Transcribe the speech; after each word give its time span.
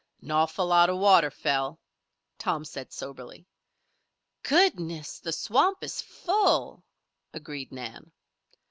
"An 0.23 0.31
awful 0.31 0.65
lot 0.65 0.89
of 0.89 0.97
water 0.97 1.29
fell," 1.29 1.79
Tom 2.39 2.65
said 2.65 2.91
soberly. 2.91 3.45
"Goodness! 4.41 5.19
The 5.19 5.31
swamp 5.31 5.83
is 5.83 6.01
full," 6.01 6.83
agreed 7.35 7.71
Nan. 7.71 8.11